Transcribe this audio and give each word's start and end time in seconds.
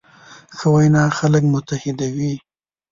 ښه 0.55 0.67
وینا 0.75 1.03
خلک 1.17 1.43
متحدوي. 1.53 2.33